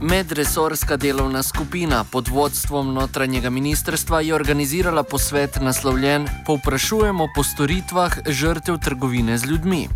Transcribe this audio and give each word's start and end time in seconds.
Medresorska 0.00 0.96
delovna 0.96 1.42
skupina 1.42 2.04
pod 2.04 2.28
vodstvom 2.28 2.94
notranjega 2.94 3.50
ministrstva 3.50 4.20
je 4.20 4.34
organizirala 4.34 5.02
posvet 5.02 5.58
naslovljen 5.60 6.28
Povprašujemo 6.46 7.28
po 7.34 7.42
storitvah 7.42 8.18
žrtev 8.26 8.78
trgovine 8.78 9.38
z 9.38 9.44
ljudmi. 9.44 9.88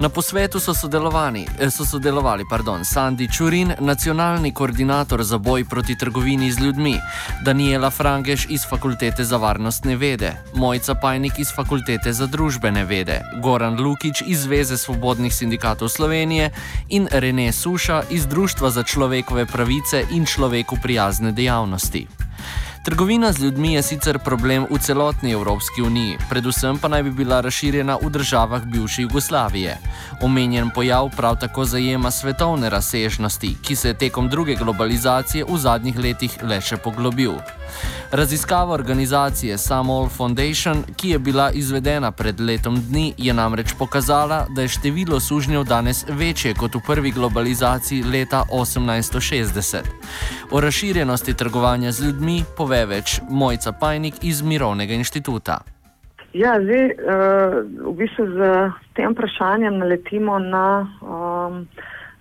Na 0.00 0.08
posvetu 0.08 0.60
so 0.60 0.72
eh, 0.72 1.70
so 1.70 1.84
sodelovali 1.84 2.44
pardon, 2.50 2.84
Sandy 2.84 3.28
Čurin, 3.32 3.72
nacionalni 3.80 4.52
koordinator 4.52 5.24
za 5.24 5.38
boj 5.38 5.64
proti 5.64 5.98
trgovini 5.98 6.52
z 6.52 6.58
ljudmi, 6.58 7.00
Daniela 7.44 7.90
Frangeš 7.90 8.46
iz 8.48 8.60
Fakultete 8.70 9.24
za 9.24 9.36
varnostne 9.36 9.96
vede, 9.96 10.32
Mojca 10.54 10.94
Pajnik 10.94 11.38
iz 11.38 11.48
Fakultete 11.56 12.12
za 12.12 12.26
družbene 12.26 12.84
vede, 12.84 13.20
Goran 13.42 13.80
Lukič 13.80 14.22
iz 14.26 14.42
Zveze 14.42 14.76
svobodnih 14.76 15.34
sindikatov 15.34 15.88
Slovenije 15.88 16.50
in 16.88 17.08
Rene 17.10 17.52
Suša 17.52 18.02
iz 18.10 18.26
Društva 18.26 18.70
za 18.70 18.82
človekove 18.82 19.46
pravice 19.46 20.04
in 20.10 20.26
človeku 20.26 20.76
prijazne 20.82 21.32
dejavnosti. 21.32 22.06
Trgovina 22.86 23.32
z 23.32 23.42
ljudmi 23.42 23.72
je 23.74 23.82
sicer 23.82 24.18
problem 24.18 24.66
v 24.70 24.78
celotni 24.78 25.32
Evropski 25.32 25.82
uniji, 25.82 26.18
predvsem 26.30 26.78
pa 26.78 26.88
naj 26.88 27.02
bi 27.02 27.10
bila 27.10 27.40
razširjena 27.40 27.96
v 28.02 28.10
državah 28.14 28.62
bivše 28.64 29.02
Jugoslavije. 29.02 29.78
Omenjen 30.22 30.70
pojav 30.70 31.10
prav 31.16 31.34
tako 31.40 31.64
zajema 31.64 32.10
svetovne 32.10 32.70
razsežnosti, 32.70 33.56
ki 33.62 33.76
se 33.76 33.88
je 33.88 33.98
tekom 33.98 34.28
druge 34.28 34.54
globalizacije 34.54 35.44
v 35.48 35.58
zadnjih 35.58 35.98
letih 35.98 36.38
le 36.42 36.60
še 36.60 36.76
poglobil. 36.76 37.34
Raziskava 38.12 38.74
organizacije 38.74 39.58
Samol 39.58 40.08
Foundation, 40.08 40.84
ki 40.96 41.08
je 41.08 41.18
bila 41.18 41.50
izvedena 41.50 42.10
pred 42.12 42.40
letom 42.40 42.80
dni, 42.88 43.14
je 43.18 43.34
namreč 43.34 43.74
pokazala, 43.78 44.46
da 44.50 44.62
je 44.62 44.68
število 44.68 45.20
sužnjev 45.20 45.64
danes 45.64 46.04
večje 46.08 46.54
kot 46.54 46.74
v 46.74 46.80
prvi 46.86 47.10
globalizaciji 47.10 48.02
leta 48.02 48.42
1860. 48.52 49.76
O 50.50 50.60
razširjenosti 50.60 51.34
trgovanja 51.34 51.92
z 51.92 52.06
ljudmi 52.06 52.44
pove 52.56 52.86
več 52.86 53.20
Mojca 53.30 53.72
Pajnik 53.72 54.14
iz 54.22 54.42
Mirovnega 54.42 54.94
inštituta. 54.94 55.58
Ja, 56.36 56.58
zdaj, 56.60 56.84
uh, 56.84 57.64
v 57.64 57.92
bistvu 57.96 58.26
z 58.26 58.38
tem 58.94 59.12
vprašanjem 59.12 59.78
naletimo 59.78 60.38
na 60.38 60.84
um, 61.00 61.62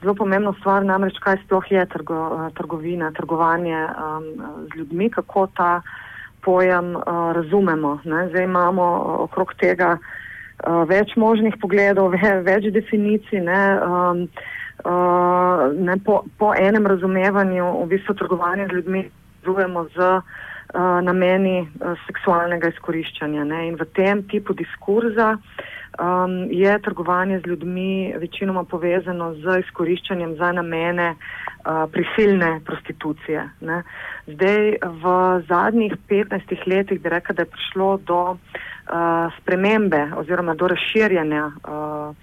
zelo 0.01 0.15
pomembno 0.15 0.53
stvar, 0.59 0.85
namreč 0.85 1.17
kaj 1.23 1.39
sploh 1.45 1.71
je 1.71 1.85
trgo, 1.85 2.49
trgovina, 2.57 3.11
trgovanje 3.11 3.77
um, 3.77 4.25
z 4.67 4.77
ljudmi, 4.77 5.09
kako 5.09 5.47
ta 5.47 5.81
pojem 6.41 6.95
uh, 6.95 7.03
razumemo. 7.33 7.99
Ne? 8.03 8.27
Zdaj 8.29 8.43
imamo 8.43 8.83
okrog 9.25 9.53
tega 9.59 9.97
uh, 9.97 10.83
več 10.89 11.15
možnih 11.15 11.57
pogledov, 11.61 12.11
ve, 12.15 12.33
več 12.45 12.69
definicij. 12.73 13.41
Ne? 13.41 13.61
Um, 13.81 14.25
uh, 14.85 15.71
ne? 15.73 15.97
Po, 16.05 16.23
po 16.37 16.53
enem 16.53 16.87
razumevanju 16.87 17.71
v 17.83 17.87
bistvu 17.95 18.17
trgovanje 18.19 18.67
z 18.67 18.79
ljudmi 18.79 19.05
razumemo 19.41 19.87
z 19.95 20.11
uh, 20.11 20.99
nameni 21.01 21.63
uh, 21.63 21.95
seksualnega 22.05 22.75
izkoriščanja. 22.75 23.47
Ne? 23.47 23.67
In 23.71 23.79
v 23.81 23.89
tem 23.97 24.21
tipu 24.29 24.53
diskurza 24.53 25.37
uh, 25.37 25.73
um, 25.99 26.47
je 26.51 26.81
trgovanje 26.81 27.39
z 27.39 27.47
ljudmi 27.47 28.13
večinoma 28.17 28.63
povezano 28.63 29.33
z 29.33 29.59
izkoriščanjem 29.59 30.35
za 30.35 30.51
namene 30.51 31.15
uh, 31.15 31.91
prisilne 31.91 32.61
prostitucije. 32.65 33.49
Ne. 33.61 33.83
Zdaj, 34.27 34.77
v 34.81 35.05
zadnjih 35.47 35.93
15 36.09 36.67
letih 36.67 37.01
bi 37.01 37.09
rekla, 37.09 37.35
da 37.35 37.41
je 37.41 37.51
prišlo 37.51 37.97
do 37.97 38.21
uh, 38.31 38.37
spremembe 39.41 40.07
oziroma 40.17 40.53
do 40.53 40.67
razširjanja 40.67 41.45
uh, 41.45 42.15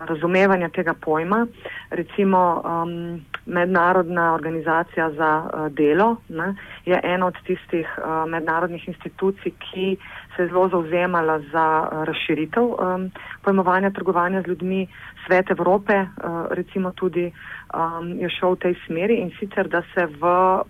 razumevanja 0.00 0.68
tega 0.68 0.94
pojma. 0.94 1.46
Recimo, 1.90 2.62
um, 2.64 3.20
Mednarodna 3.46 4.34
organizacija 4.34 5.10
za 5.10 5.42
uh, 5.44 5.72
delo 5.72 6.16
ne, 6.28 6.54
je 6.84 7.00
ena 7.02 7.26
od 7.26 7.34
tistih 7.46 7.88
uh, 7.98 8.30
mednarodnih 8.30 8.88
institucij, 8.88 9.52
ki 9.58 9.96
se 10.36 10.42
je 10.42 10.48
zelo 10.48 10.68
zauzemala 10.68 11.38
za 11.52 11.66
uh, 11.82 12.04
razširitev 12.04 12.64
um, 12.64 13.10
pojmovanja 13.42 13.90
trgovanja 13.90 14.42
z 14.42 14.46
ljudmi. 14.46 14.86
Svet 15.26 15.50
Evrope 15.50 15.94
uh, 16.00 16.08
recimo 16.50 16.90
tudi 16.90 17.32
um, 17.74 18.18
je 18.20 18.30
šel 18.30 18.54
v 18.54 18.58
tej 18.58 18.74
smeri 18.86 19.16
in 19.20 19.30
sicer, 19.40 19.68
da 19.68 19.82
se 19.94 20.06
v 20.06 20.24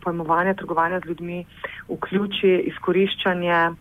pojmovanje 0.05 0.55
trgovanja 0.55 1.01
z 1.01 1.09
ljudmi 1.09 1.47
vključi 1.89 2.53
izkoriščanje 2.71 3.59
uh, 3.71 3.77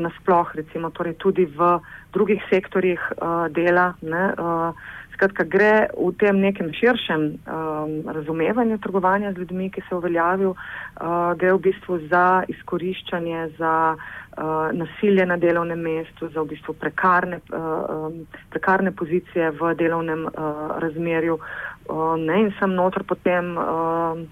nasploh, 0.00 0.54
recimo 0.54 0.90
torej 0.90 1.14
tudi 1.14 1.44
v 1.44 1.78
drugih 2.12 2.42
sektorjih 2.50 3.00
uh, 3.16 3.46
dela. 3.52 3.94
Ne, 4.02 4.32
uh, 4.38 4.74
Skratka, 5.20 5.44
gre 5.44 5.92
v 5.92 6.16
tem 6.16 6.40
nekem 6.40 6.70
širšem 6.72 7.44
um, 7.44 7.90
razumevanju 8.08 8.78
trgovanja 8.80 9.34
z 9.34 9.44
ljudmi, 9.44 9.66
ki 9.68 9.82
se 9.84 9.92
je 9.92 9.98
uveljavil, 9.98 10.54
uh, 10.56 11.34
gre 11.36 11.50
v 11.52 11.60
bistvu 11.66 11.98
za 12.08 12.40
izkoriščanje, 12.48 13.42
za 13.58 13.72
uh, 14.00 14.72
nasilje 14.72 15.26
na 15.28 15.36
delovnem 15.36 15.76
mestu, 15.76 16.30
za 16.32 16.40
v 16.40 16.54
bistvu 16.54 16.72
prekarne, 16.72 17.42
uh, 17.52 18.06
um, 18.08 18.16
prekarne 18.48 18.94
pozicije 18.96 19.50
v 19.60 19.74
delovnem 19.76 20.24
uh, 20.24 20.80
razmerju. 20.80 21.36
Uh, 21.36 22.16
ne, 22.16 22.38
in 22.46 22.48
sem 22.56 22.72
notr 22.72 23.04
potem. 23.04 23.52
Uh, 23.60 24.24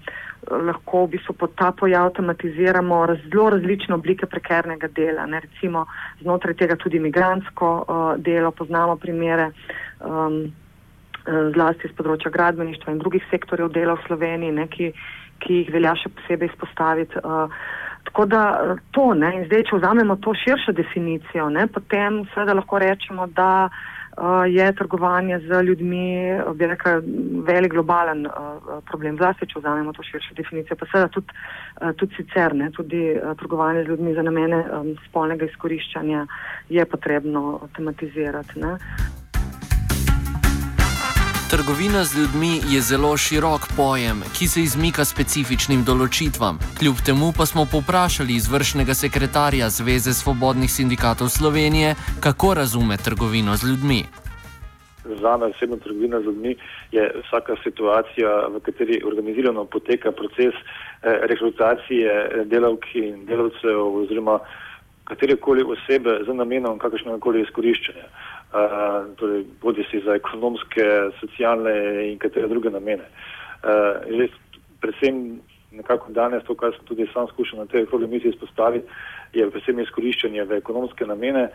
lahko 0.49 1.03
v 1.05 1.11
bistvu 1.13 1.35
pod 1.35 1.51
ta 1.53 1.69
pojav 1.75 2.13
tematiziramo 2.15 3.05
raz, 3.05 3.19
zelo 3.29 3.49
različne 3.53 3.93
oblike 3.93 4.25
prekernega 4.25 4.87
dela. 4.87 5.27
Ne, 5.29 5.43
recimo 5.43 5.85
znotraj 6.23 6.55
tega 6.63 6.79
tudi 6.79 6.97
imigransko 6.97 7.69
uh, 7.77 8.15
delo, 8.17 8.49
poznamo 8.51 8.95
primere 8.97 9.51
um, 9.99 10.47
zlasti 11.55 11.89
z 11.89 11.97
področja 11.97 12.31
gradbeništva 12.33 12.93
in 12.93 13.01
drugih 13.03 13.25
sektorjev 13.29 13.71
dela 13.75 13.97
v 13.97 14.05
Sloveniji, 14.07 14.55
ne, 14.55 14.67
ki, 14.71 14.91
ki 15.43 15.61
jih 15.61 15.71
velja 15.75 15.95
še 15.99 16.11
posebej 16.17 16.51
izpostaviti. 16.51 17.21
Uh, 17.23 17.61
tako 18.09 18.25
da 18.25 18.41
to, 18.95 19.11
ne, 19.13 19.31
in 19.37 19.47
zdaj, 19.49 19.67
če 19.69 19.79
vzamemo 19.79 20.17
to 20.23 20.33
širšo 20.33 20.73
definicijo, 20.77 21.49
ne, 21.53 21.67
potem 21.67 22.23
seveda 22.33 22.57
lahko 22.57 22.81
rečemo, 22.81 23.27
da 23.37 23.69
je 24.47 24.75
trgovanje 24.75 25.39
z 25.39 25.61
ljudmi, 25.63 26.39
bi 26.55 26.67
rekel, 26.67 27.01
velik 27.47 27.71
globalen 27.71 28.25
uh, 28.25 28.33
problem. 28.89 29.17
Zlasti, 29.17 29.47
če 29.47 29.59
vzamemo 29.59 29.93
to 29.93 30.03
širšo 30.03 30.35
definicijo, 30.35 30.75
pa 30.75 30.87
seveda 30.91 31.07
tudi, 31.13 31.37
uh, 31.81 31.93
tudi 31.95 32.15
sicer, 32.17 32.55
ne, 32.55 32.67
tudi 32.75 33.13
uh, 33.15 33.31
trgovanje 33.39 33.83
z 33.83 33.93
ljudmi 33.93 34.13
za 34.17 34.25
namene 34.27 34.59
um, 34.59 34.91
spolnega 35.07 35.45
izkoriščanja 35.45 36.25
je 36.69 36.85
potrebno 36.85 37.61
tematizirati. 37.75 38.59
Ne. 38.59 38.75
Trgovina 41.49 42.03
z 42.03 42.11
ljudmi 42.19 42.53
je 42.73 42.81
zelo 42.81 43.17
širok 43.17 43.61
pojem, 43.77 44.17
ki 44.37 44.47
se 44.47 44.61
izmika 44.61 45.01
specifičnim 45.05 45.81
določitvam. 45.81 46.59
Kljub 46.77 47.01
temu 47.07 47.31
pa 47.37 47.47
smo 47.49 47.63
poprašali 47.71 48.35
izvršnega 48.37 48.93
sekretarja 48.93 49.71
Zveze 49.77 50.13
svobodnih 50.13 50.69
sindikatov 50.69 51.33
Slovenije, 51.33 51.95
kako 52.25 52.53
razume 52.53 52.99
trgovino 53.01 53.57
z 53.57 53.65
ljudmi. 53.69 54.01
Za 55.21 55.33
me 55.41 55.49
osebno 55.49 55.81
trgovina 55.81 56.21
z 56.21 56.29
ljudmi 56.29 56.53
je 56.91 57.09
vsaka 57.23 57.57
situacija, 57.63 58.29
v 58.53 58.61
kateri 58.69 59.01
organizirano 59.11 59.65
poteka 59.65 60.11
proces 60.11 60.53
eh, 60.53 61.17
rekrutacije 61.33 62.45
delavk 62.45 62.85
in 62.93 63.25
delavcev 63.25 63.87
oziroma 64.03 64.37
katerekoli 65.09 65.65
osebe 65.65 66.19
za 66.27 66.33
namenom 66.33 66.77
kakršnega 66.77 67.17
koli 67.19 67.41
izkoriščanja 67.41 68.05
torej 69.19 69.45
bodi 69.61 69.83
si 69.91 70.01
za 70.05 70.15
ekonomske, 70.17 70.85
socialne 71.19 71.73
in 72.11 72.17
katere 72.19 72.47
druge 72.47 72.69
namene. 72.69 73.05
Uh, 73.61 74.25
predvsem 74.81 75.39
nekako 75.71 76.11
danes, 76.11 76.43
to, 76.43 76.55
kar 76.55 76.73
sem 76.73 76.85
tudi 76.85 77.05
sam 77.13 77.27
skušal 77.27 77.59
na 77.59 77.65
tej 77.65 77.85
misiji 78.07 78.33
izpostaviti, 78.33 78.87
je 79.33 79.49
predvsem 79.49 79.79
izkoriščanje 79.79 80.43
v 80.43 80.57
ekonomske 80.57 81.05
namene. 81.05 81.49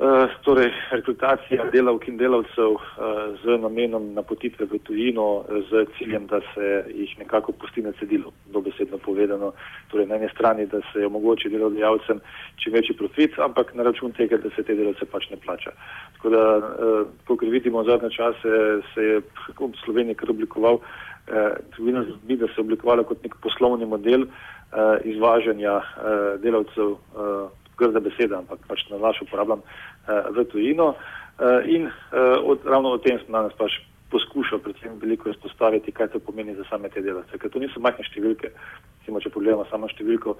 Eh, 0.00 0.28
torej 0.42 0.70
rekrutacija 0.90 1.66
delavk 1.72 2.06
in 2.08 2.16
delavcev 2.16 2.72
uh, 2.72 2.84
z 3.42 3.56
namenom 3.60 4.06
napotitve 4.16 4.64
v 4.64 4.78
tujino, 4.86 5.44
z 5.68 5.84
ciljem, 5.98 6.24
da 6.26 6.40
se 6.54 6.68
jih 6.88 7.12
nekako 7.18 7.52
pusti 7.52 7.82
na 7.84 7.92
cedilu, 7.98 8.32
dobesedno 8.48 8.96
povedano. 8.98 9.52
Torej 9.92 10.06
na 10.08 10.16
eni 10.16 10.30
strani, 10.32 10.64
da 10.72 10.80
se 10.92 11.04
omogoči 11.04 11.52
delodajalcem 11.52 12.24
čim 12.56 12.72
večji 12.72 12.96
profit, 12.96 13.36
ampak 13.38 13.74
na 13.74 13.82
račun 13.82 14.16
tega, 14.16 14.40
da 14.40 14.48
se 14.56 14.64
te 14.64 14.74
delavce 14.74 15.04
pač 15.04 15.28
ne 15.30 15.36
plača. 15.36 15.76
Tako 16.16 16.32
da, 16.32 16.42
kot 17.28 17.44
vidimo 17.44 17.84
zadnje 17.84 18.10
čase, 18.16 18.56
se 18.94 19.04
je 19.04 19.20
v 19.20 19.72
Sloveniji 19.84 20.16
kar 20.16 20.32
oblikoval, 20.32 20.80
uh, 20.80 20.84
da 21.28 22.46
se 22.48 22.56
je 22.56 22.64
oblikovala 22.64 23.04
kot 23.04 23.20
nek 23.22 23.36
poslovni 23.44 23.84
model 23.84 24.30
izvažanja 25.04 25.80
delavcev. 26.40 26.96
Grda 27.80 28.02
beseda, 28.04 28.40
ampak 28.42 28.66
pač 28.68 28.84
na 28.90 29.00
vaš 29.00 29.22
uporabljam 29.24 29.62
uh, 29.64 30.28
v 30.36 30.44
tujino. 30.52 30.92
Uh, 31.40 31.64
in 31.64 31.88
uh, 31.88 32.36
od, 32.44 32.66
ravno 32.68 32.96
o 32.96 33.00
tem 33.00 33.18
sem 33.18 33.32
danes 33.32 33.56
pač 33.56 33.80
poskušal 34.10 34.58
predvsem 34.58 34.98
veliko 35.00 35.30
izpostaviti, 35.30 35.94
kaj 35.94 36.08
to 36.12 36.18
pomeni 36.18 36.54
za 36.58 36.66
same 36.68 36.90
te 36.90 37.02
delavce. 37.02 37.38
Ker 37.38 37.50
to 37.50 37.62
niso 37.62 37.80
majhne 37.80 38.04
številke. 38.08 38.50
Recimo, 39.00 39.22
če 39.22 39.32
pogledamo 39.32 39.64
samo 39.70 39.88
številko, 39.88 40.34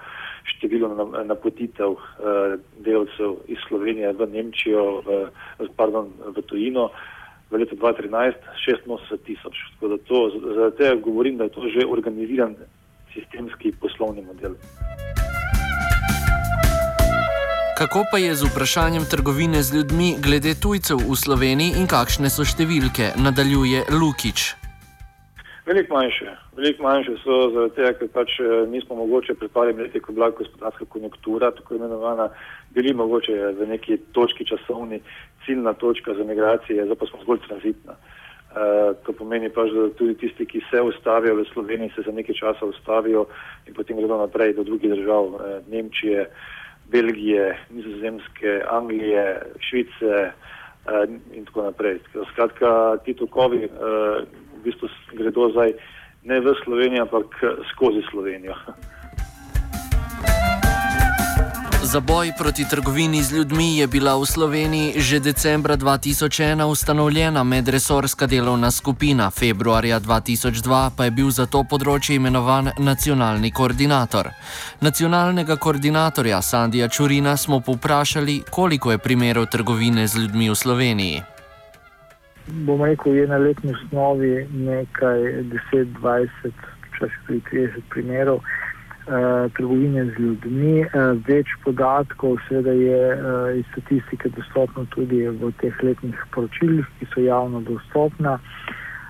število 0.52 0.90
napotitev 1.24 1.96
uh, 1.96 2.58
delavcev 2.84 3.38
iz 3.48 3.62
Slovenije 3.68 4.12
v 4.18 4.28
Nemčijo, 4.34 4.84
v, 5.06 5.70
pardon, 5.78 6.10
v 6.36 6.44
tujino, 6.50 6.90
v 7.50 7.62
letu 7.62 7.78
2013 7.78 8.50
86 8.66 9.24
tisoč. 9.26 9.64
Zaradi 9.80 10.76
tega 10.78 10.94
govorim, 11.02 11.38
da 11.38 11.48
je 11.48 11.56
to 11.56 11.66
že 11.70 11.86
organiziran 11.86 12.54
sistemski 13.14 13.72
poslovni 13.80 14.22
model. 14.22 14.54
Kako 17.80 18.04
pa 18.12 18.18
je 18.18 18.34
z 18.34 18.44
vprašanjem 18.44 19.04
trgovine 19.10 19.62
z 19.62 19.76
ljudmi 19.76 20.08
glede 20.24 20.52
tujcev 20.62 20.98
v 21.00 21.16
Sloveniji 21.16 21.80
in 21.80 21.86
kakšne 21.88 22.28
so 22.28 22.44
številke, 22.44 23.16
nadaljuje 23.16 23.88
Lukič. 23.88 24.52
Veliko 25.64 25.96
manjše, 25.96 26.34
veliko 26.60 26.84
manjše 26.84 27.14
so 27.22 27.38
zaradi 27.54 27.72
tega, 27.78 27.94
ker 27.96 28.10
pač 28.12 28.36
eh, 28.44 28.52
nismo 28.68 29.00
mogoče 29.00 29.38
pred 29.40 29.54
parimi 29.56 29.86
leti, 29.86 29.96
ko 30.04 30.12
je 30.12 30.18
bila 30.20 30.28
gospodarska 30.28 30.90
konjunktura, 30.92 31.54
tako 31.56 31.80
imenovana, 31.80 32.28
bili 32.76 32.92
mogoče 32.92 33.38
v 33.56 33.72
neki 33.72 33.96
točki 34.12 34.44
časovni 34.44 35.00
ciljna 35.48 35.72
točka 35.72 36.12
za 36.20 36.28
migracije, 36.28 36.84
zdaj 36.84 37.00
pa 37.00 37.08
smo 37.08 37.24
zgolj 37.24 37.46
tranzitna. 37.48 37.96
Uh, 37.96 38.92
to 39.06 39.16
pomeni 39.16 39.48
pač, 39.48 39.72
da 39.72 39.88
tudi 39.96 40.20
tisti, 40.20 40.44
ki 40.44 40.66
se 40.68 40.84
ustavijo 40.84 41.40
v 41.40 41.48
Sloveniji, 41.54 41.96
se 41.96 42.04
za 42.04 42.12
nekaj 42.12 42.42
časa 42.44 42.68
ustavijo 42.68 43.24
in 43.64 43.72
potem 43.72 43.96
gredo 43.96 44.20
naprej 44.20 44.58
do 44.58 44.68
drugih 44.68 44.98
držav, 44.98 45.32
uh, 45.32 45.52
Nemčije, 45.72 46.28
Belgije, 46.90 47.58
Nizozemske, 47.70 48.60
Anglije, 48.70 49.42
Švice 49.60 50.14
uh, 50.30 51.06
in 51.34 51.44
tako 51.44 51.70
naprej. 51.70 51.98
Skratka, 52.32 52.96
ti 53.04 53.14
tokovi 53.14 53.64
uh, 53.64 53.70
v 54.58 54.62
bistvu 54.64 54.88
gredo 55.12 55.50
zdaj 55.54 55.72
ne 56.24 56.40
v 56.40 56.54
Slovenijo, 56.64 57.08
ampak 57.08 57.40
skozi 57.72 58.02
Slovenijo. 58.10 58.54
Za 61.92 62.00
boj 62.00 62.32
proti 62.38 62.64
trgovini 62.70 63.22
z 63.22 63.32
ljudmi 63.36 63.78
je 63.78 63.86
bila 63.86 64.14
v 64.14 64.26
Sloveniji 64.26 64.92
že 64.96 65.18
decembra 65.18 65.76
2001 65.76 66.62
ustanovljena 66.64 67.42
medresorska 67.44 68.26
delovna 68.26 68.70
skupina, 68.70 69.30
februarja 69.30 70.00
2002 70.00 70.90
pa 70.96 71.04
je 71.04 71.10
bil 71.10 71.30
za 71.30 71.46
to 71.46 71.64
področje 71.70 72.14
imenovan 72.14 72.70
nacionalni 72.78 73.50
koordinator. 73.50 74.30
Nacionalnega 74.80 75.56
koordinatorja 75.56 76.42
Sandija 76.42 76.88
Čurina 76.88 77.36
smo 77.36 77.60
povprašali, 77.60 78.42
koliko 78.50 78.92
je 78.92 78.98
primerov 78.98 79.50
trgovine 79.50 80.06
z 80.06 80.14
ljudmi 80.22 80.50
v 80.50 80.54
Sloveniji. 80.54 81.22
Bomo 82.46 82.86
rekel, 82.86 83.14
je 83.14 83.26
na 83.26 83.36
letni 83.36 83.74
osnovi 83.74 84.46
nekaj 84.46 85.18
10, 85.74 85.90
20, 85.98 86.54
včasih 86.94 87.18
tudi 87.26 87.42
30 87.50 87.82
primerov. 87.90 88.38
Eh, 89.10 89.48
trgovine 89.56 90.04
z 90.04 90.22
ljudmi. 90.22 90.84
Uh, 90.86 91.16
več 91.26 91.50
podatkov, 91.64 92.36
seveda, 92.46 92.70
je 92.78 92.98
uh, 93.10 93.48
iz 93.58 93.64
statistike 93.72 94.28
dostopno 94.36 94.84
tudi 94.94 95.24
v 95.26 95.48
teh 95.58 95.80
letnih 95.82 96.20
poročilih, 96.30 96.86
ki 96.98 97.08
so 97.10 97.24
javno 97.24 97.58
dostopna. 97.66 98.36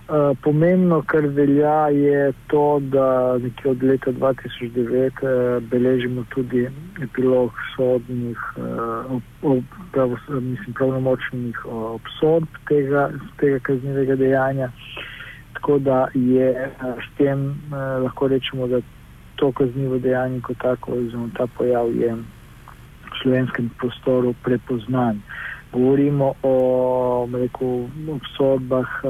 Uh, 0.08 0.30
pomembno, 0.40 1.02
kar 1.04 1.26
velja, 1.36 1.90
je 1.92 2.30
to, 2.48 2.80
da 2.94 3.36
nekje 3.44 3.74
od 3.74 3.84
leta 3.84 4.14
2009 4.16 5.20
uh, 5.20 5.58
beležimo 5.68 6.24
tudi 6.32 6.62
epilog 7.04 7.52
sodnih, 7.74 8.40
uh, 8.56 9.60
prav, 9.92 10.14
mislim, 10.30 10.78
pravnomočnih 10.80 11.60
uh, 11.66 11.82
obsodb 11.98 12.48
tega, 12.72 13.10
tega 13.42 13.60
kaznivega 13.68 14.16
dejanja. 14.16 14.70
Tako 15.60 15.76
da 15.90 16.06
je 16.14 16.48
uh, 16.56 16.96
s 17.04 17.12
tem 17.20 17.44
uh, 17.50 18.00
lahko 18.06 18.30
rečemo, 18.32 18.70
da 18.72 18.80
to 19.40 19.52
kaznivo 19.52 19.98
dejanje 19.98 20.40
kot 20.40 20.58
tako, 20.60 20.92
oziroma 20.92 21.28
ta 21.36 21.46
pojav 21.58 21.88
je 21.96 22.14
v 22.14 22.24
slovenskem 23.22 23.70
prostoru 23.78 24.34
prepoznan. 24.44 25.22
Govorimo 25.72 26.34
o 26.42 27.28
rekel, 27.32 27.88
obsodbah, 28.16 28.88
eh, 29.04 29.08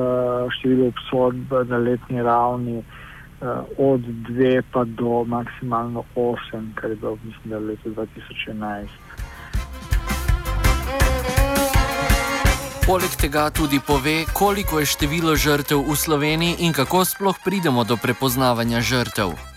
številu 0.54 0.92
obsodb 0.92 1.52
na 1.68 1.78
letni 1.82 2.22
ravni 2.22 2.78
eh, 2.78 2.84
od 3.78 4.00
dve 4.28 4.62
pa 4.72 4.84
do 4.84 5.24
maksimalno 5.24 6.04
osem, 6.14 6.72
kar 6.74 6.90
je 6.90 6.96
bilo 6.96 7.18
mislim, 7.24 7.50
da 7.50 7.58
v 7.58 7.66
letu 7.74 7.90
2011. 7.90 8.86
Poleg 12.86 13.12
tega 13.20 13.50
tudi 13.50 13.78
pove, 13.86 14.24
koliko 14.34 14.80
je 14.80 14.86
število 14.86 15.36
žrtev 15.36 15.78
v 15.78 15.94
Sloveniji 15.96 16.66
in 16.66 16.72
kako 16.72 17.04
sploh 17.04 17.38
pridemo 17.44 17.84
do 17.84 17.96
prepoznavanja 17.96 18.80
žrtev 18.80 19.49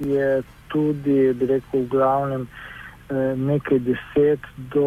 je 0.00 0.42
tudi, 0.68 1.32
bi 1.34 1.46
rekel, 1.46 1.82
v 1.82 1.88
glavnem 1.88 2.46
eh, 2.46 3.34
nekaj 3.36 3.78
deset 3.84 4.40
do 4.72 4.86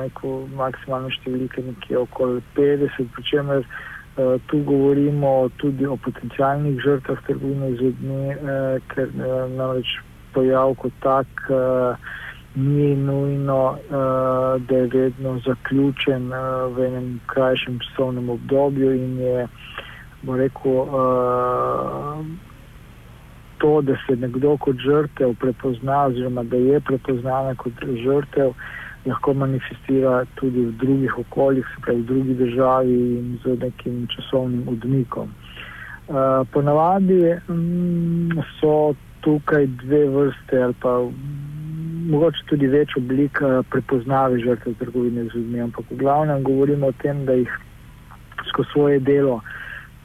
neko 0.00 0.44
maksimalne 0.56 1.10
številke, 1.16 1.64
nekje 1.64 1.98
okoli 2.04 2.42
50, 2.58 3.10
pri 3.16 3.26
čemer 3.30 3.64
eh, 3.64 4.36
tu 4.50 4.62
govorimo 4.68 5.50
tudi 5.62 5.88
o 5.88 5.96
potencijalnih 5.96 6.80
žrtvah 6.84 7.24
trgovine 7.26 7.72
z 7.74 7.88
ljudmi, 7.88 8.22
eh, 8.30 8.78
ker 8.92 9.10
namreč 9.56 9.98
pojav 10.34 10.74
kot 10.82 10.94
tak 11.00 11.26
ni 12.54 12.94
nujno, 12.94 13.78
da 13.90 14.76
je 14.78 14.88
vedno 14.90 15.32
zaključen 15.42 16.26
v 16.74 16.86
enem 16.86 17.08
krajšem 17.30 17.78
časovnem 17.82 18.30
obdobju 18.34 18.92
in 18.94 19.14
je, 19.18 19.46
bo 20.22 20.38
rekel, 20.38 20.90
to, 23.64 23.80
da 23.82 23.94
se 24.06 24.16
nekdo 24.16 24.56
kot 24.56 24.76
žrtev 24.76 25.34
prepozna, 25.40 26.02
oziroma 26.04 26.42
da 26.42 26.56
je 26.56 26.80
prepoznana 26.80 27.54
kot 27.54 27.72
žrtev, 28.04 28.52
lahko 29.06 29.32
manifestira 29.34 30.24
tudi 30.34 30.66
v 30.66 30.72
drugih 30.82 31.18
okoljih, 31.18 31.70
se 31.72 31.80
pravi 31.86 32.02
v 32.02 32.04
drugi 32.10 32.34
državi 32.34 32.98
in 33.16 33.38
z 33.44 33.56
nekim 33.62 34.04
časovnim 34.12 34.68
odmikom. 34.68 35.32
Uh, 36.08 36.44
ponavadi 36.52 37.20
um, 37.48 38.36
so 38.60 38.92
tukaj 39.24 39.66
dve 39.80 40.04
vrste, 40.12 40.62
ali 40.62 40.76
pa 40.84 40.98
mogoče 42.12 42.44
tudi 42.52 42.68
več 42.68 42.92
oblik 43.00 43.40
uh, 43.40 43.62
prepoznave 43.72 44.44
žrtev 44.44 44.76
trgovine 44.80 45.24
z 45.24 45.40
ljudmi, 45.40 45.64
ampak 45.70 45.88
v 45.90 46.02
glavnem 46.04 46.44
govorimo 46.44 46.92
o 46.92 46.98
tem, 47.00 47.24
da 47.24 47.40
jih 47.40 47.60
skozi 48.52 48.76
svoje 48.76 49.00
delo 49.00 49.40
uh, 49.40 49.52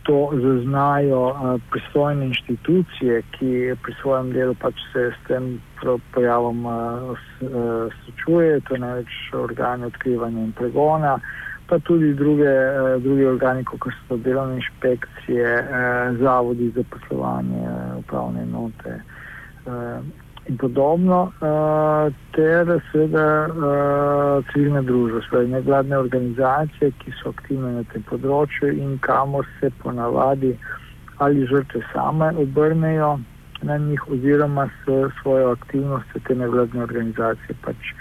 to 0.10 0.30
zaznajo 0.34 1.22
uh, 1.30 1.62
pristojne 1.70 2.26
inštitucije, 2.26 3.22
ki 3.32 3.50
pri 3.84 3.94
svojem 4.02 4.32
delu 4.34 4.56
pač 4.58 4.74
se 4.94 5.12
s 5.14 5.28
tem 5.28 5.62
pojavom 6.14 6.66
uh, 6.66 7.18
srečujejo, 8.06 8.62
to 8.66 8.74
je 8.74 8.80
največ 8.80 9.12
organi 9.34 9.86
odkrivanja 9.86 10.42
in 10.48 10.52
pregona, 10.52 11.20
pa 11.70 11.78
tudi 11.80 12.14
druge, 12.18 12.50
uh, 12.50 12.98
druge 13.04 13.28
organi, 13.30 13.64
kot 13.70 13.94
so 14.08 14.18
delovne 14.18 14.58
inšpekcije, 14.58 15.54
uh, 15.62 16.18
zavodi 16.18 16.72
za 16.74 16.84
poslovanje, 16.90 17.70
upravne 18.02 18.46
note. 18.50 19.02
In 20.50 20.58
podobno, 20.58 21.32
uh, 21.46 22.10
ter 22.34 22.66
seveda 22.90 23.26
uh, 23.46 24.46
civilne 24.50 24.82
družbe, 24.82 25.22
torej 25.30 25.52
nevladne 25.52 25.98
organizacije, 26.02 26.90
ki 27.04 27.14
so 27.20 27.30
aktivne 27.36 27.76
na 27.76 27.84
tem 27.92 28.02
področju 28.10 28.72
in 28.74 28.96
kamor 29.06 29.46
se 29.60 29.70
ponavadi 29.84 30.56
ali 31.22 31.46
žrtve 31.52 31.84
same 31.94 32.32
obrnejo 32.42 33.20
na 33.62 33.78
njih, 33.78 34.08
oziroma 34.10 34.66
s 34.80 34.98
svojo 35.20 35.52
aktivnostjo 35.52 36.22
te 36.26 36.36
nevladne 36.42 36.82
organizacije 36.88 37.58
pač 37.62 37.94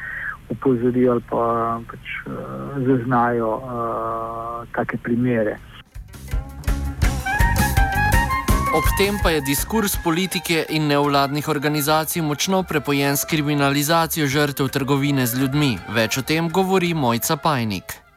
upozorijo 0.48 1.18
ali 1.18 1.24
pa 1.28 1.44
pač 1.90 2.14
uh, 2.24 2.78
zaznajo 2.88 3.56
uh, 3.58 4.64
take 4.72 4.96
primere. 5.04 5.58
Ob 8.74 8.84
tem 8.98 9.16
pa 9.22 9.30
je 9.30 9.40
diskurs 9.40 9.94
politike 10.04 10.66
in 10.68 10.86
nevladnih 10.86 11.48
organizacij 11.48 12.22
močno 12.22 12.62
prepojen 12.62 13.16
s 13.16 13.24
kriminalizacijo 13.24 14.26
žrtev 14.26 14.68
trgovine 14.68 15.26
z 15.26 15.40
ljudmi. 15.40 15.78
Več 15.88 16.18
o 16.18 16.22
tem 16.22 16.50
govori 16.52 16.92
Mojca 16.94 17.36
Pajnik 17.36 18.07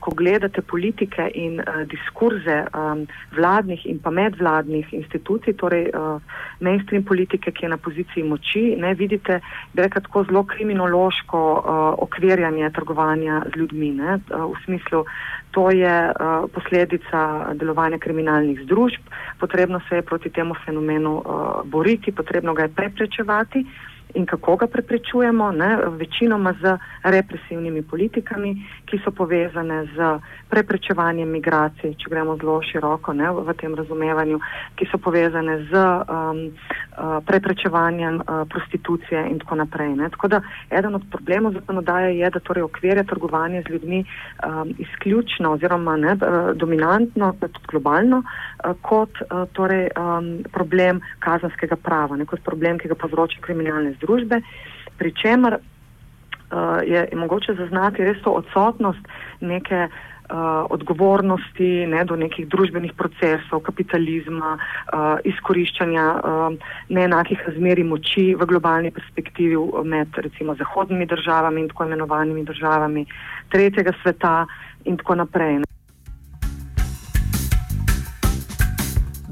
ko 0.00 0.14
gledate 0.16 0.62
politike 0.62 1.28
in 1.34 1.60
uh, 1.60 1.82
diskurze 1.88 2.56
um, 2.74 3.06
vladnih 3.36 3.86
in 3.86 3.98
pa 4.02 4.10
medvladnih 4.10 4.92
institucij, 4.92 5.54
torej 5.60 5.90
uh, 5.92 6.22
mainstream 6.60 7.04
politike, 7.04 7.52
ki 7.52 7.66
je 7.66 7.72
na 7.72 7.76
poziciji 7.76 8.24
moči, 8.24 8.64
ne 8.76 8.94
vidite, 8.94 9.40
da 9.74 9.82
je 9.82 9.92
tako 10.00 10.24
zelo 10.24 10.44
kriminološko 10.44 11.40
uh, 11.52 11.62
okvirjanje 11.98 12.70
trgovanja 12.70 13.42
z 13.52 13.58
ljudmi. 13.58 13.90
Ne, 14.00 14.18
uh, 14.18 14.48
v 14.50 14.64
smislu, 14.64 15.04
to 15.50 15.70
je 15.70 15.96
uh, 16.10 16.48
posledica 16.54 17.54
delovanja 17.54 17.98
kriminalnih 17.98 18.60
združb, 18.64 19.02
potrebno 19.40 19.80
se 19.88 20.00
je 20.00 20.02
proti 20.02 20.30
temu 20.30 20.54
fenomenu 20.64 21.14
uh, 21.18 21.62
boriti, 21.64 22.12
potrebno 22.12 22.54
ga 22.54 22.62
je 22.62 22.74
preprečevati. 22.74 23.66
In 24.14 24.26
kako 24.26 24.56
ga 24.56 24.66
preprečujemo, 24.66 25.52
ne, 25.52 25.76
večinoma 25.98 26.54
z 26.62 26.76
represivnimi 27.02 27.82
politikami, 27.82 28.54
ki 28.84 29.00
so 29.04 29.10
povezane 29.10 29.84
z 29.96 30.18
preprečevanjem 30.50 31.30
migracij, 31.30 31.94
če 31.94 32.10
gremo 32.10 32.36
zelo 32.36 32.60
široko 32.62 33.12
ne, 33.12 33.30
v 33.30 33.54
tem 33.60 33.74
razumevanju, 33.74 34.40
ki 34.76 34.88
so 34.90 34.98
povezane 34.98 35.58
z 35.70 35.74
um, 35.74 36.42
preprečevanjem 37.26 38.20
prostitucije 38.48 39.26
in 39.30 39.38
tako 39.38 39.54
naprej. 39.54 39.94
Ne. 39.96 40.10
Tako 40.10 40.28
da 40.28 40.40
eden 40.70 40.94
od 40.94 41.02
problemov 41.10 41.52
zakonodaje 41.52 42.18
je, 42.18 42.30
da 42.30 42.40
torej 42.40 42.62
okvirja 42.62 43.04
trgovanje 43.04 43.62
z 43.62 43.72
ljudmi 43.72 44.04
um, 44.04 44.74
izključno 44.78 45.52
oziroma 45.52 45.96
ne, 45.96 46.16
dominantno, 46.54 47.32
tudi 47.40 47.66
globalno, 47.68 48.22
kot 48.82 49.10
torej, 49.52 49.88
um, 49.96 50.30
problem 50.52 51.00
kazanskega 51.18 51.76
prava, 51.76 52.16
ne, 52.16 52.26
kot 52.26 52.44
problem, 52.44 52.78
ki 52.78 52.88
ga 52.88 52.94
povzroča 52.94 53.40
kriminalne 53.40 53.92
združbe, 53.98 54.40
pri 54.98 55.14
čemer 55.22 55.58
je, 56.86 57.08
mogoče 57.14 57.54
zaznati 57.54 58.04
res 58.04 58.22
to 58.24 58.30
odsotnost 58.30 59.08
neke 59.40 59.88
odgovornosti 60.70 61.86
ne, 61.86 62.04
do 62.04 62.16
nekih 62.16 62.48
družbenih 62.48 62.92
procesov, 62.98 63.62
kapitalizma, 63.66 64.56
uh, 64.56 65.18
izkoriščanja 65.24 66.04
uh, 66.14 66.54
neenakih 66.88 67.42
razmeri 67.46 67.84
moči 67.84 68.34
v 68.34 68.46
globalni 68.46 68.90
perspektivi 68.94 69.58
med 69.84 70.14
recimo 70.16 70.54
zahodnimi 70.54 71.06
državami 71.06 71.60
in 71.60 71.68
tako 71.68 71.88
imenovanimi 71.90 72.44
državami 72.44 73.06
tretjega 73.50 73.92
sveta 74.02 74.46
in 74.84 74.96
tako 74.96 75.14
naprej. 75.24 75.58
Ne. 75.58 75.79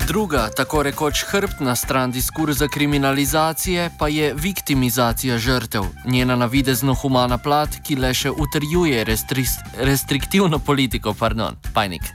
Druga, 0.09 0.49
tako 0.57 0.83
rekoč 0.83 1.25
hrbtna 1.31 1.75
stran 1.77 2.11
diskurza 2.11 2.67
kriminalizacije, 2.75 3.91
pa 3.99 4.09
je 4.09 4.35
viktimizacija 4.45 5.39
žrtev, 5.39 5.83
njena 6.05 6.37
navidezno 6.37 6.95
humana 6.95 7.39
plat, 7.45 7.69
ki 7.87 7.97
le 8.01 8.15
še 8.15 8.31
utrjuje 8.45 9.05
restri 9.05 9.45
restriktivno 9.91 10.59
politiko. 10.67 11.13
Pardon, 11.21 11.61
pajnik. 11.75 12.09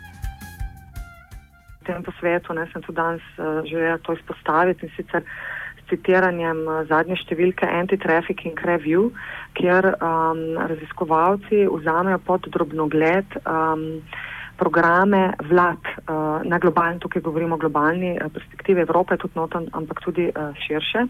Tem 1.86 2.02
posvetu 2.04 2.58
ne, 2.58 2.66
sem 2.74 2.82
tudi 2.82 2.98
danes 2.98 3.30
uh, 3.38 3.62
želela 3.70 4.02
to 4.02 4.18
izpostaviti 4.18 4.90
in 4.90 4.96
sicer 4.98 5.22
s 5.78 5.90
citiranjem 5.94 6.66
uh, 6.66 6.82
zadnje 6.90 7.22
številke 7.22 7.70
Anti-Trafficking 7.70 8.58
Review, 8.66 9.12
kjer 9.54 9.94
um, 9.94 10.46
raziskovalci 10.74 11.68
vzamejo 11.70 12.26
pod 12.26 12.50
drobnogled. 12.58 13.38
Um, 13.46 14.02
programe 14.58 15.34
vlad 15.50 15.78
uh, 15.78 16.42
na 16.44 16.58
globalni, 16.60 17.00
tukaj 17.00 17.22
govorimo 17.22 17.56
o 17.56 17.58
globalni 17.58 18.16
uh, 18.16 18.32
perspektivi 18.34 18.82
Evrope, 18.82 19.18
tudi 19.18 19.34
noten, 19.36 19.68
ampak 19.72 20.02
tudi 20.06 20.28
uh, 20.30 20.52
širše, 20.68 21.06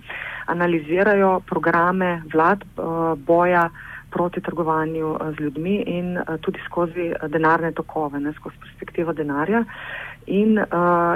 analizirajo 0.46 1.40
programe 1.46 2.22
vlad 2.34 2.64
uh, 2.64 3.14
boja 3.18 3.70
proti 4.14 4.42
trgovanju 4.42 5.18
z 5.38 5.42
ljudmi 5.42 5.76
in 5.90 6.20
tudi 6.42 6.60
skozi 6.66 7.14
denarne 7.28 7.72
tokove, 7.72 8.20
ne, 8.20 8.34
skozi 8.34 8.60
perspektivo 8.62 9.14
denarja. 9.14 9.64
In 10.28 10.58
uh, 10.58 10.68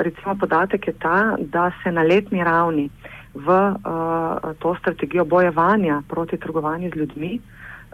recimo 0.02 0.36
podatek 0.36 0.88
je 0.88 0.94
ta, 0.94 1.36
da 1.40 1.72
se 1.84 1.92
na 1.92 2.02
letni 2.02 2.44
ravni 2.44 2.90
v 3.34 3.48
uh, 3.48 4.54
to 4.60 4.76
strategijo 4.80 5.26
bojevanja 5.26 6.02
proti 6.08 6.38
trgovanju 6.38 6.90
z 6.90 7.00
ljudmi 7.00 7.40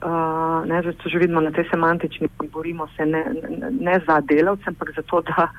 uh, 0.02 0.66
ne, 0.66 0.82
zato 0.82 1.10
že 1.10 1.20
vidimo 1.20 1.42
na 1.42 1.52
tej 1.52 1.70
semantični, 1.70 2.28
ki 2.40 2.48
borimo 2.48 2.88
se 2.98 3.06
ne, 3.06 3.24
ne, 3.34 3.70
ne 3.70 3.96
za 4.08 4.22
delavce, 4.22 4.64
ampak 4.68 4.96
za 4.96 5.02
to, 5.02 5.22
da, 5.22 5.50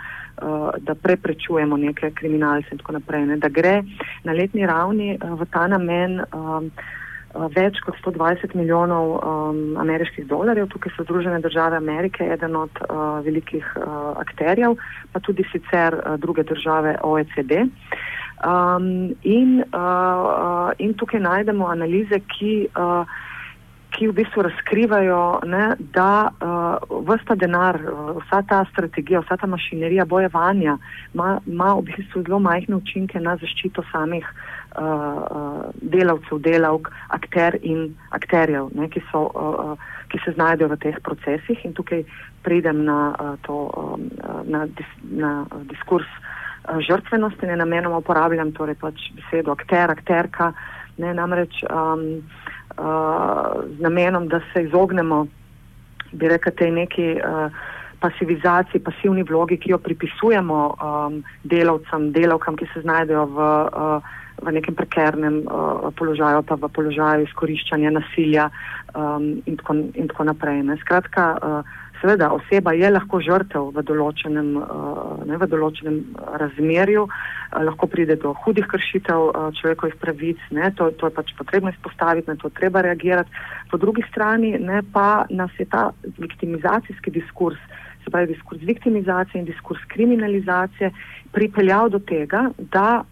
uh, 0.43 0.71
da 0.81 0.95
preprečujemo 0.95 1.77
neke 1.77 2.11
kriminalce 2.11 2.69
in 2.73 2.79
tako 2.79 2.99
naprej. 2.99 3.27
Ne, 3.27 3.37
da 3.37 3.49
gre 3.49 3.83
na 4.25 4.33
letni 4.33 4.67
ravni 4.67 5.15
uh, 5.17 5.39
v 5.39 5.47
ta 5.53 5.67
namen 5.67 6.21
um, 6.33 6.71
več 7.35 7.81
kot 7.83 7.99
120 7.99 8.55
milijonov 8.55 9.17
um, 9.19 9.77
ameriških 9.83 10.27
dolarjev. 10.31 10.69
Tukaj 10.71 10.95
so 10.95 11.05
Združene 11.07 11.41
države 11.43 11.77
Amerike, 11.77 12.27
eden 12.31 12.57
od 12.57 12.71
uh, 12.85 13.19
velikih 13.27 13.67
uh, 13.77 14.15
akterjev, 14.23 14.77
pa 15.13 15.21
tudi 15.21 15.45
sicer 15.51 15.99
uh, 15.99 16.15
druge 16.19 16.47
države 16.47 16.97
OECD. 17.03 17.67
Um, 18.45 19.15
in, 19.23 19.63
uh, 19.73 19.81
uh, 19.81 20.71
in 20.79 20.95
tukaj 20.95 21.21
najdemo 21.21 21.67
analize, 21.67 22.21
ki 22.37 22.69
uh, 22.77 23.07
ki 23.95 24.09
v 24.11 24.17
bistvu 24.19 24.43
razkrivajo, 24.43 25.21
ne, 25.47 25.77
da 25.95 26.29
uh, 26.29 27.05
vsta 27.07 27.37
denar, 27.39 27.79
uh, 27.79 28.17
vsa 28.25 28.43
ta 28.49 28.65
strategija, 28.73 29.23
vsa 29.23 29.37
ta 29.39 29.47
mašinerija 29.47 30.05
bojevanja 30.05 30.79
ima 31.15 31.71
v 31.79 31.83
bistvu 31.91 32.25
zelo 32.27 32.41
majhne 32.43 32.77
učinke 32.77 33.21
na 33.21 33.37
zaščito 33.39 33.85
samih 33.93 34.27
uh, 34.27 34.65
uh, 34.83 35.65
delavcev, 35.83 36.39
delavk, 36.43 36.91
akter 37.09 37.59
in 37.63 37.95
akterjev, 38.11 38.71
ne, 38.75 38.89
ki, 38.91 39.03
so, 39.11 39.29
uh, 39.31 39.75
uh, 39.75 39.91
ki 40.11 40.21
se 40.25 40.35
znajdejo 40.35 40.73
v 40.75 40.81
teh 40.83 41.01
procesih. 41.07 41.65
In 41.65 41.75
tukaj 41.75 42.05
pridem 42.43 42.85
na, 42.85 43.15
uh, 43.15 43.35
to, 43.47 43.71
um, 43.79 44.09
na, 44.51 44.67
dis, 44.67 44.91
na 45.03 45.45
uh, 45.47 45.63
diskurs 45.71 46.09
uh, 46.11 46.81
žrtvenosti, 46.83 47.47
ne 47.47 47.59
namenoma 47.61 48.03
uporabljam 48.03 48.53
torej 48.57 48.79
pač 48.81 49.11
besedo 49.19 49.55
akter, 49.55 49.95
akterka, 49.95 50.53
ne 50.99 51.15
namreč. 51.15 51.63
Um, 51.71 52.25
z 52.75 53.81
namenom, 53.81 54.29
da 54.29 54.41
se 54.53 54.65
izognemo, 54.65 55.27
bi 56.13 56.29
rekel, 56.29 56.53
tej 56.59 56.71
neki 56.71 57.07
uh, 57.19 57.55
pasivizaciji, 58.05 58.83
pasivni 58.85 59.23
vlogi, 59.23 59.57
ki 59.57 59.73
jo 59.73 59.79
pripisujemo 59.79 60.59
um, 60.75 61.23
delavcem, 61.45 62.11
delavkam, 62.13 62.57
ki 62.57 62.69
se 62.75 62.83
znajdejo 62.85 63.25
v, 63.33 63.39
uh, 63.39 64.13
v 64.45 64.53
nekem 64.53 64.77
prekernem 64.77 65.43
uh, 65.47 65.89
položaju, 65.97 66.43
pa 66.43 66.59
v 66.61 66.69
položaju 66.75 67.25
izkoriščanja 67.25 67.95
nasilja 67.95 68.51
um, 68.95 69.39
in, 69.47 69.57
tako, 69.61 69.79
in 69.95 70.11
tako 70.13 70.29
naprej. 70.31 70.63
Ne. 70.69 70.77
Skratka, 70.83 71.31
uh, 71.39 71.75
seveda 72.05 72.29
oseba 72.37 72.73
je 72.77 72.91
lahko 72.91 73.21
žrtev 73.25 73.71
v 73.73 73.83
določenem, 73.89 74.49
uh, 74.61 75.23
ne, 75.25 75.39
v 75.41 75.49
določenem 75.49 75.97
razmerju, 76.41 77.07
uh, 77.09 77.63
lahko 77.65 77.89
pride 77.89 78.19
do 78.21 78.35
hudih 78.45 78.69
kršitev 78.69 79.31
uh, 79.31 79.49
človekovih 79.57 79.97
pravic, 80.03 80.43
ne, 80.53 80.69
to, 80.77 80.91
to 81.01 81.09
je 81.09 81.17
pač 81.17 81.33
potrebno 81.39 81.73
izpostaviti, 81.73 82.29
na 82.29 82.37
to 82.37 82.53
treba 82.53 82.85
reagirati. 82.85 83.33
Po 83.73 83.81
drugi 83.81 84.05
strani 84.11 84.53
ne, 84.61 84.83
pa 84.93 85.25
nas 85.33 85.57
je 85.57 85.65
ta 85.65 85.89
viktimizacijski 86.21 87.15
diskurs, 87.15 87.61
se 88.05 88.13
pravi 88.13 88.35
diskurs 88.35 88.61
viktimizacije 88.61 89.41
in 89.41 89.49
diskurs 89.49 89.81
kriminalizacije, 89.89 90.93
pripeljal 91.33 91.89
do 91.89 92.05
tega, 92.05 92.51
da 92.59 93.05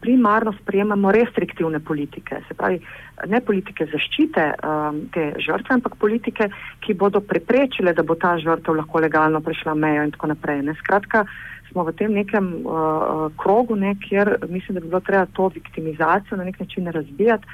primarno 0.00 0.52
sprejemamo 0.62 1.10
restriktivne 1.12 1.80
politike, 1.80 2.40
se 2.48 2.54
pravi 2.54 2.80
ne 3.26 3.40
politike 3.40 3.86
zaščite 3.90 4.44
um, 4.62 5.00
te 5.14 5.32
žrtve, 5.42 5.74
ampak 5.78 5.96
politike, 6.00 6.48
ki 6.84 6.94
bodo 6.94 7.20
preprečile, 7.20 7.92
da 7.94 8.04
bo 8.06 8.14
ta 8.14 8.36
žrtev 8.38 8.78
lahko 8.78 9.02
legalno 9.02 9.40
prešla 9.44 9.74
mejo 9.74 10.06
in 10.06 10.14
tako 10.14 10.30
naprej. 10.32 10.62
Ne. 10.68 10.76
Skratka, 10.78 11.24
smo 11.70 11.84
v 11.84 11.94
tem 11.98 12.14
nekem 12.14 12.50
uh, 12.62 13.28
krogu, 13.40 13.76
ne, 13.76 13.94
kjer 14.00 14.36
mislim, 14.48 14.78
da 14.78 14.84
bi 14.84 14.88
bilo 14.88 15.00
treba 15.04 15.26
to 15.36 15.50
viktimizacijo 15.54 16.38
na 16.38 16.46
nek 16.48 16.60
način 16.60 16.86
razbijati 16.92 17.46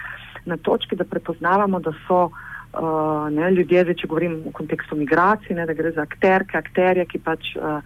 na 0.45 0.57
točki, 0.57 0.97
da 0.97 1.05
prepoznavamo, 1.09 1.81
da 1.81 1.93
so 2.07 2.27
uh, 2.29 3.31
ne, 3.33 3.51
ljudje, 3.51 3.87
zdaj, 3.89 4.01
če 4.03 4.11
govorim 4.11 4.43
v 4.45 4.53
kontekstu 4.53 4.97
migracij, 4.97 5.57
ne, 5.57 5.67
da 5.67 5.73
gre 5.73 5.95
za 5.97 6.05
akterke, 6.05 6.59
akterje, 6.61 7.07
ki 7.09 7.23
pač 7.25 7.55
uh, 7.57 7.81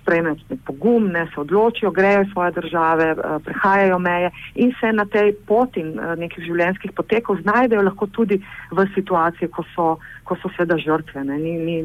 sprejmejo 0.00 0.36
pogum, 0.64 1.08
ne 1.12 1.26
se 1.34 1.40
odločijo, 1.40 1.90
grejo 1.90 2.22
iz 2.22 2.32
svoje 2.32 2.52
države, 2.52 3.04
eh, 3.10 3.38
prehajajo 3.44 3.98
meje 3.98 4.30
in 4.54 4.72
se 4.80 4.92
na 4.92 5.04
tej 5.04 5.32
poti 5.46 5.80
eh, 5.80 6.16
nekih 6.16 6.44
življenjskih 6.44 6.92
potekov 6.92 7.40
znajdejo 7.42 7.82
lahko 7.82 8.06
tudi 8.06 8.40
v 8.70 8.88
situaciji, 8.94 9.48
ko 9.48 9.64
so, 9.74 9.88
ko 10.24 10.36
so 10.42 10.50
seveda 10.56 10.78
žrtve. 10.78 11.24
Ne, 11.24 11.38
ni, 11.38 11.56
ni, 11.58 11.80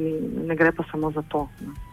ne 0.47 0.55
gre 0.55 0.71
pa 0.71 0.83
samo 0.91 1.11
za 1.11 1.23
to. 1.29 1.47
Ne. 1.61 1.90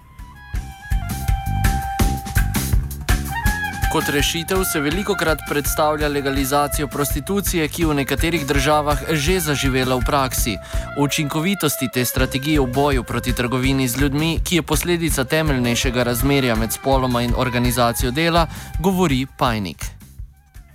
Kot 3.93 4.05
rešitev 4.13 4.65
se 4.73 4.81
veliko 4.81 5.15
krat 5.15 5.39
predstavlja 5.49 6.09
legalizacijo 6.09 6.89
prostitucije, 6.93 7.69
ki 7.69 7.87
v 7.89 7.95
nekaterih 7.95 8.45
državah 8.47 8.99
že 9.13 9.39
zaživela 9.41 9.97
v 9.97 10.05
praksi. 10.05 10.57
O 10.99 11.09
učinkovitosti 11.09 11.89
te 11.95 12.05
strategije 12.05 12.61
v 12.61 12.69
boju 12.75 13.03
proti 13.03 13.33
trgovini 13.33 13.89
z 13.89 14.03
ljudmi, 14.03 14.41
ki 14.45 14.57
je 14.57 14.63
posledica 14.63 15.25
temeljnejšega 15.25 16.03
razmerja 16.03 16.57
med 16.57 16.73
spoloma 16.73 17.23
in 17.23 17.33
organizacijo 17.37 18.11
dela, 18.11 18.47
govori 18.83 19.27
Pajnik. 19.39 19.81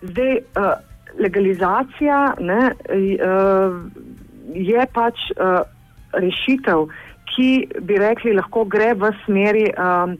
Zdaj, 0.01 0.33
uh, 0.33 0.73
legalizacija 1.19 2.33
ne, 2.39 2.73
uh, 2.73 3.77
je 4.55 4.87
pač 4.93 5.29
uh, 5.37 5.61
rešitev, 6.13 6.89
ki 7.29 7.67
bi 7.79 7.93
rekli, 8.01 8.33
lahko 8.33 8.65
gre 8.65 8.95
v 8.97 9.13
smeri. 9.25 9.69
Um, 9.77 10.17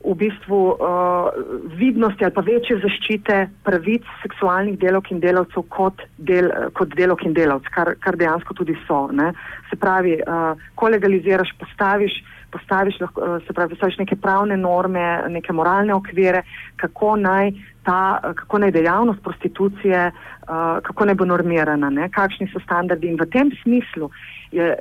v 0.00 0.14
bistvu 0.16 0.58
uh, 0.72 1.28
vidnosti 1.76 2.24
ali 2.24 2.32
pa 2.32 2.40
večje 2.40 2.78
zaščite 2.80 3.36
pravic 3.66 4.06
seksualnih 4.22 4.78
delovk 4.80 5.10
in 5.12 5.20
delavcev 5.20 5.66
kot, 5.68 6.00
del, 6.16 6.48
kot 6.72 6.94
delovk 6.96 7.26
in 7.28 7.34
delavc, 7.36 7.68
kar, 7.74 7.92
kar 8.00 8.16
dejansko 8.16 8.56
tudi 8.56 8.76
so. 8.86 9.02
Ne. 9.12 9.32
Se 9.68 9.76
pravi, 9.76 10.16
uh, 10.24 10.56
ko 10.74 10.88
legaliziraš, 10.88 11.52
postaviš, 11.60 12.16
postaviš, 12.52 13.00
lahko, 13.00 13.20
uh, 13.20 13.42
se 13.46 13.52
pravi, 13.52 13.74
postaviš 13.74 13.98
neke 13.98 14.16
pravne 14.16 14.56
norme, 14.56 15.22
neke 15.28 15.52
moralne 15.52 15.94
okvire, 15.94 16.42
kako 16.76 17.16
naj 17.16 17.52
ta, 17.84 18.20
kako 18.36 18.58
naj 18.58 18.70
dejavnost 18.70 19.22
prostitucije, 19.22 20.10
uh, 20.10 20.80
kako 20.82 21.04
naj 21.04 21.14
bo 21.14 21.24
normirana, 21.24 21.90
ne? 21.90 22.08
kakšni 22.12 22.50
so 22.52 22.62
standardi. 22.64 23.08
In 23.08 23.20
v 23.20 23.28
tem 23.30 23.52
smislu 23.62 24.10
je, 24.52 24.74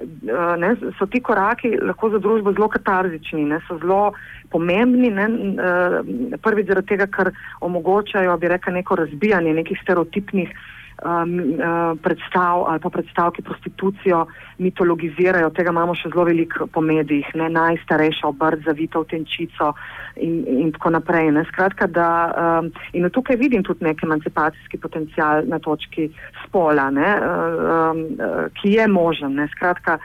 ne, 0.57 0.73
so 0.97 1.05
ti 1.05 1.21
koraki 1.21 1.75
lahko 1.77 2.09
za 2.09 2.19
družbo 2.19 2.53
zelo 2.53 2.67
katarzični, 2.73 3.45
ne? 3.45 3.61
so 3.67 3.77
zelo 3.77 4.13
pomembni. 4.49 5.11
Ne? 5.13 5.27
Prvič 6.41 6.67
zaradi 6.67 6.95
tega, 6.95 7.07
ker 7.07 7.31
omogočajo, 7.61 8.37
bi 8.41 8.49
rekel, 8.49 8.73
neko 8.73 8.97
razbijanje 9.03 9.53
nekih 9.61 9.79
stereotipnih 9.83 10.53
um, 11.05 11.39
uh, 11.39 11.99
predstav 12.01 12.63
ali 12.67 12.79
pa 12.79 12.89
predstav, 12.89 13.31
ki 13.31 13.41
prostitucijo 13.41 14.25
mitologizirajo. 14.57 15.49
Tega 15.55 15.71
imamo 15.71 15.95
še 15.95 16.11
zelo 16.13 16.25
veliko 16.27 16.67
po 16.67 16.81
medijih, 16.81 17.27
ne 17.39 17.49
najstarejša 17.53 18.27
obrt, 18.27 18.63
zavita 18.65 18.99
v 18.99 19.09
tenčico 19.13 19.73
in, 20.15 20.43
in 20.65 20.71
tako 20.75 20.93
naprej. 20.97 21.31
Skratka, 21.51 21.87
da 21.87 22.09
um, 22.29 22.71
in 22.93 23.09
tukaj 23.13 23.37
vidim 23.39 23.63
tudi 23.63 23.85
nek 23.85 24.03
emancipacijski 24.03 24.79
potencial 24.81 25.45
na 25.47 25.59
točki 25.59 26.09
spola, 26.45 26.89
ne, 26.91 27.11
um, 27.19 28.01
ki 28.59 28.77
je 28.77 28.87
možen. 28.87 29.37
Ne. 29.39 29.49
Skratka, 29.55 29.99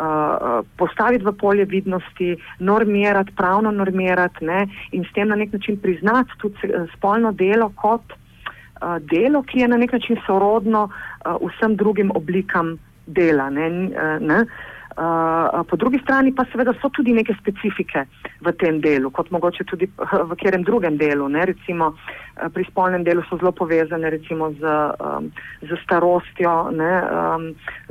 Uh, 0.00 0.62
postaviti 0.78 1.26
v 1.26 1.32
polje 1.34 1.64
vidnosti, 1.68 2.36
normirati, 2.62 3.34
pravno 3.36 3.72
normirati 3.74 4.46
ne, 4.46 4.60
in 4.96 5.02
s 5.04 5.12
tem 5.12 5.28
na 5.28 5.36
nek 5.36 5.50
način 5.52 5.76
priznati 5.82 6.38
tudi 6.40 6.70
spolno 6.94 7.32
delo 7.36 7.68
kot 7.76 8.14
uh, 8.14 8.19
delo, 9.00 9.42
ki 9.42 9.60
je 9.60 9.68
na 9.68 9.76
nek 9.76 9.92
način 9.92 10.16
sorodno 10.26 10.88
uh, 10.88 11.36
vsem 11.48 11.76
drugim 11.76 12.10
oblikam 12.14 12.78
dela. 13.06 13.50
Ne, 13.50 13.68
uh, 13.68 14.20
ne. 14.20 14.44
Uh, 15.00 15.64
po 15.64 15.76
drugi 15.76 15.98
strani 16.02 16.34
pa 16.34 16.44
seveda 16.52 16.74
so 16.76 16.90
tudi 16.92 17.14
neke 17.16 17.32
specifike 17.38 18.02
v 18.44 18.52
tem 18.60 18.82
delu, 18.84 19.08
kot 19.10 19.30
mogoče 19.32 19.64
tudi 19.64 19.86
v 19.96 20.34
katerem 20.36 20.60
drugem 20.60 20.98
delu. 21.00 21.28
Ne? 21.28 21.46
Recimo 21.48 21.94
pri 22.36 22.64
spolnem 22.68 23.04
delu 23.04 23.24
so 23.28 23.38
zelo 23.40 23.52
povezane 23.52 24.10
recimo 24.10 24.52
z, 24.60 24.60
um, 25.00 25.30
z 25.64 25.76
starostjo, 25.84 26.70
ne? 26.76 26.92
Um, 27.08 27.46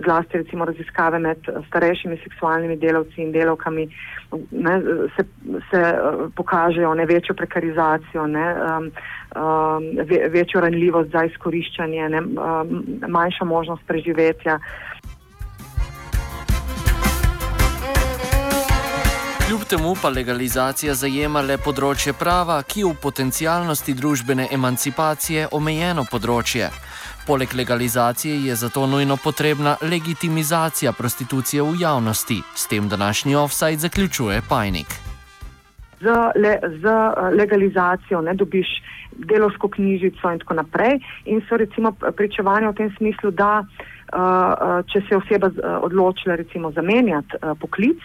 zlasti 0.05 0.37
recimo 0.37 0.65
raziskave 0.69 1.19
med 1.19 1.49
starejšimi 1.67 2.17
seksualnimi 2.23 2.77
delavci 2.77 3.21
in 3.21 3.33
delavkami 3.33 3.89
ne? 4.51 4.75
se, 5.17 5.25
se 5.71 5.81
uh, 5.81 6.29
pokažejo 6.35 6.93
ne 6.93 7.05
večjo 7.05 7.33
prekarizacijo. 7.33 8.27
Ne? 8.27 8.45
Um, 8.53 8.91
um, 9.35 9.83
večjo 10.29 10.61
ranljivost 10.61 11.11
za 11.11 11.25
izkoriščanje, 11.25 12.09
ne, 12.09 12.21
um, 12.21 12.85
manjša 13.07 13.45
možnost 13.45 13.83
preživetja. 13.87 14.59
Kljub 19.49 19.61
temu 19.69 19.93
pa 20.01 20.09
legalizacija 20.13 20.93
zajema 20.93 21.41
le 21.41 21.55
področje 21.57 22.11
prava, 22.13 22.59
ki 22.61 22.83
je 22.83 22.91
v 22.91 22.97
potencialnosti 23.01 23.95
družbene 23.97 24.45
emancipacije 24.53 25.47
omejeno 25.57 26.05
področje. 26.11 26.69
Poleg 27.25 27.57
legalizacije 27.57 28.37
je 28.45 28.59
zato 28.61 28.85
nujno 28.85 29.17
potrebna 29.17 29.73
legitimizacija 29.81 30.93
prostitucije 30.93 31.65
v 31.65 31.81
javnosti. 31.81 32.43
S 32.53 32.69
tem 32.69 32.93
današnji 32.93 33.41
offside 33.41 33.87
zaključuje 33.89 34.43
Pajnik 34.49 34.99
z, 36.01 36.05
le, 36.35 36.59
z 36.81 36.85
eh, 36.85 37.35
legalizacijo, 37.35 38.21
ne 38.21 38.33
dobiš 38.33 38.67
delovsko 39.11 39.67
knjižico 39.67 40.31
in 40.31 40.39
tako 40.39 40.53
naprej. 40.53 40.99
In 41.25 41.41
so 41.49 41.57
recimo 41.57 41.91
pričevanja 41.91 42.69
v 42.69 42.75
tem 42.75 42.91
smislu, 42.97 43.31
da 43.31 43.65
uh, 43.65 44.79
če 44.87 45.01
se 45.01 45.15
je 45.15 45.17
oseba 45.17 45.49
odločila 45.81 46.35
recimo 46.35 46.71
zamenjati 46.71 47.35
uh, 47.41 47.57
poklic, 47.59 47.99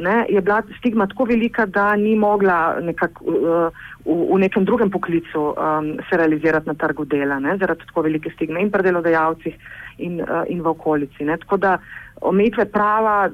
ne, 0.00 0.24
je 0.28 0.40
bila 0.40 0.62
stigma 0.78 1.06
tako 1.06 1.24
velika, 1.24 1.66
da 1.66 1.96
ni 1.96 2.16
mogla 2.16 2.80
nekak, 2.80 3.20
uh, 3.22 3.68
v, 4.04 4.16
v 4.32 4.38
nekem 4.40 4.64
drugem 4.64 4.90
poklicu 4.90 5.42
um, 5.52 5.92
se 6.08 6.16
realizirati 6.16 6.68
na 6.68 6.74
trgu 6.74 7.04
dela, 7.04 7.38
ne, 7.38 7.56
zaradi 7.60 7.86
tako 7.86 8.06
velike 8.08 8.32
stigme 8.34 8.62
in 8.62 8.70
pri 8.70 8.82
delodajalcih 8.88 9.56
in, 9.98 10.20
uh, 10.20 10.44
in 10.48 10.62
v 10.62 10.72
okolici. 10.72 11.24
Ne. 11.24 11.36
Tako 11.36 11.56
da 11.56 11.76
omejitve 12.20 12.64
prava 12.72 13.30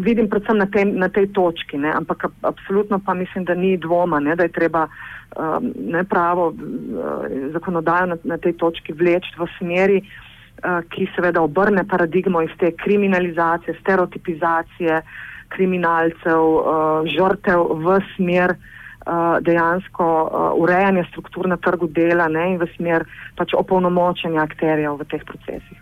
vidim 0.00 0.28
predvsem 0.28 0.58
na, 0.58 0.66
te, 0.66 0.84
na 0.84 1.08
tej 1.08 1.30
točki, 1.32 1.78
ne, 1.78 1.92
ampak 1.94 2.28
absolutno 2.42 3.00
pa 3.06 3.14
mislim, 3.14 3.44
da 3.44 3.54
ni 3.54 3.76
dvoma, 3.76 4.20
ne, 4.20 4.36
da 4.36 4.46
je 4.46 4.54
treba 4.54 4.86
um, 4.88 5.72
ne, 5.78 6.04
pravo 6.04 6.48
uh, 6.48 7.28
zakonodajo 7.52 8.14
na, 8.14 8.18
na 8.24 8.38
tej 8.38 8.58
točki 8.58 8.92
vleči 8.92 9.34
v 9.38 9.48
smeri, 9.58 10.02
uh, 10.02 10.82
ki 10.90 11.08
seveda 11.14 11.42
obrne 11.42 11.86
paradigmo 11.88 12.42
iz 12.42 12.54
te 12.58 12.72
kriminalizacije, 12.74 13.78
stereotipizacije 13.80 15.02
kriminalcev, 15.48 16.40
uh, 16.40 17.08
žrtev 17.08 17.82
v 17.84 17.98
smer 18.16 18.54
uh, 18.54 19.38
dejansko 19.40 20.04
uh, 20.04 20.52
urejanja 20.60 21.04
struktur 21.10 21.48
na 21.48 21.56
trgu 21.56 21.88
dela 21.88 22.28
ne, 22.28 22.54
in 22.54 22.58
v 22.60 22.68
smer 22.76 23.06
pač 23.36 23.54
opolnomočenja 23.56 24.42
akterjev 24.44 25.00
v 25.00 25.08
teh 25.08 25.24
procesih. 25.24 25.78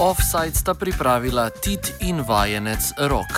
Offside 0.00 0.56
sta 0.56 0.72
pripravila 0.72 1.50
Tit 1.60 2.00
in 2.00 2.24
vajenec 2.24 2.80
Rok. 3.04 3.32